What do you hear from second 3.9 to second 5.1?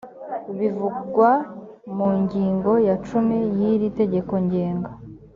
tegeko ngenga